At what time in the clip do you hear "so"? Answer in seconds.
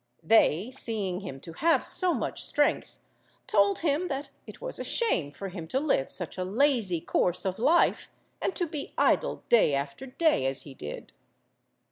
1.85-2.11